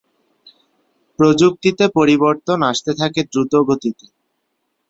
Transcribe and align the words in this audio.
প্রযুক্তিতে 1.19 1.85
পরিবর্তন 1.97 2.59
আসতে 2.71 2.91
থাকে 2.95 3.21
দ্রুতগতিতে। 3.31 4.05